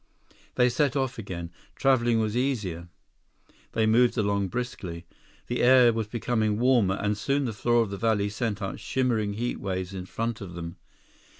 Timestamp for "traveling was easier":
1.75-2.87